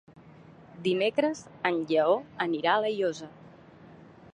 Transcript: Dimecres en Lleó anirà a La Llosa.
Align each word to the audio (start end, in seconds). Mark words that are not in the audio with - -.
Dimecres 0.87 1.43
en 1.71 1.79
Lleó 1.93 2.17
anirà 2.49 2.75
a 2.79 2.83
La 2.87 2.95
Llosa. 2.97 3.31